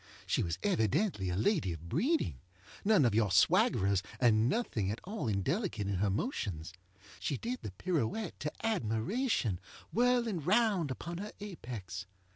[0.25, 2.39] She was evidently a lady of breeding.
[2.83, 6.73] None of your swaggerers, and nothing at all indelicate in her motions.
[7.19, 12.07] She did the pirouette to admirationŌĆöwhirling round upon her apex.